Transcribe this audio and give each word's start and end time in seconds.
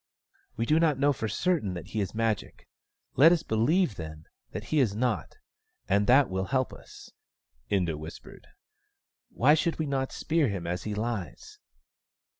"We 0.57 0.65
do 0.65 0.79
not 0.79 0.97
know 0.97 1.13
for 1.13 1.27
certain 1.27 1.75
that 1.75 1.89
he 1.89 2.01
is 2.01 2.15
Magic. 2.15 2.67
Let 3.17 3.31
us 3.31 3.43
believe, 3.43 3.97
then, 3.97 4.25
that 4.49 4.63
he 4.73 4.79
is 4.79 4.95
not, 4.95 5.37
and 5.87 6.07
that 6.07 6.27
will 6.27 6.41
THE 6.41 6.49
STONE 6.49 6.59
AXE 6.61 6.63
OF 6.63 6.67
BURKAMUKK 6.67 7.69
31 7.69 7.85
help 7.85 7.93
us," 7.93 7.95
Inda 7.95 7.99
whispered." 7.99 8.47
Why 9.41 9.53
should 9.53 9.77
we 9.77 9.85
not 9.85 10.11
spear 10.11 10.47
him 10.47 10.65
as 10.65 10.83
he 10.85 10.95
lies 10.95 11.59